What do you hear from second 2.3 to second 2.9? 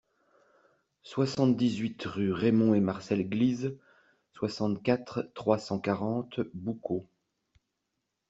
Raymond et